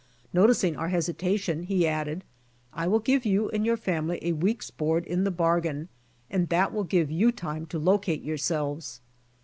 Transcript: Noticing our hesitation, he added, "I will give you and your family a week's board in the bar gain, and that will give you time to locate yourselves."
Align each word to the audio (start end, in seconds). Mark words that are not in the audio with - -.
Noticing 0.33 0.75
our 0.77 0.87
hesitation, 0.89 1.61
he 1.61 1.87
added, 1.87 2.23
"I 2.73 2.87
will 2.87 2.97
give 2.97 3.23
you 3.23 3.49
and 3.49 3.63
your 3.63 3.77
family 3.77 4.17
a 4.23 4.31
week's 4.31 4.71
board 4.71 5.05
in 5.05 5.25
the 5.25 5.29
bar 5.29 5.61
gain, 5.61 5.89
and 6.27 6.49
that 6.49 6.73
will 6.73 6.85
give 6.85 7.11
you 7.11 7.31
time 7.31 7.67
to 7.67 7.77
locate 7.77 8.23
yourselves." 8.23 8.99